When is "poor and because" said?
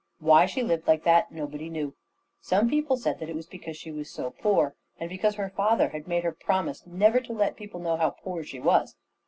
4.31-5.35